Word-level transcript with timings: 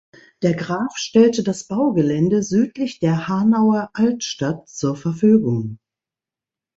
Der 0.41 0.55
Graf 0.55 0.95
stellte 0.95 1.43
das 1.43 1.65
Baugelände 1.65 2.41
südlich 2.41 2.97
der 2.97 3.27
Hanauer 3.27 3.91
Altstadt 3.93 4.67
zur 4.67 4.95
Verfügung. 4.95 5.77